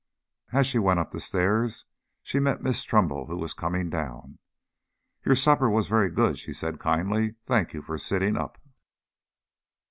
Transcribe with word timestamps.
As 0.51 0.65
she 0.65 0.79
went 0.79 0.99
up 0.99 1.11
the 1.11 1.19
stair, 1.19 1.69
she 2.23 2.39
met 2.39 2.63
Miss 2.63 2.81
Trumbull, 2.81 3.27
who 3.27 3.37
was 3.37 3.53
coming 3.53 3.87
down. 3.91 4.39
"Your 5.23 5.35
supper 5.35 5.69
was 5.69 5.85
very 5.85 6.09
good," 6.09 6.39
she 6.39 6.53
said 6.53 6.79
kindly. 6.79 7.35
"Thank 7.45 7.75
you 7.75 7.83
for 7.83 7.99
sitting 7.99 8.35
up." 8.35 8.57